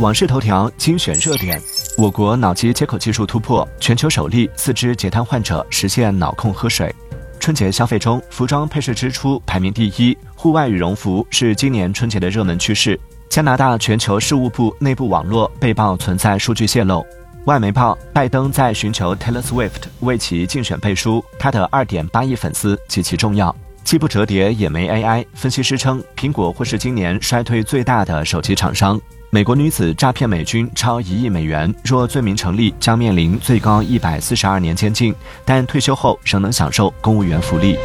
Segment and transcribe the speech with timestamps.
[0.00, 1.60] 网事头条精选热点：
[1.96, 6.94] 我国脑机接口技术突破，全球首例四肢截瘫患者实现脑控喝水。
[7.40, 12.98] 春节消费中，服装配饰支出排名第一，户外羽绒服是今年春节的热门趋势。
[13.28, 17.04] 加拿大全球事务部内部网络被曝存在数据泄露。
[17.46, 23.54] 外媒报，拜登在寻求 Taylor Swift 为其竞选背书，他的2.8亿粉丝极其重要。
[23.82, 29.00] 既不折叠也没 AI，分析师称苹果会是今年衰退最大的手机厂商。
[29.30, 37.76] 美国女子诈骗美军超一亿美元，若罪名成立，将面临最高一百四十二年监禁，但退休后仍能享受公务员福利。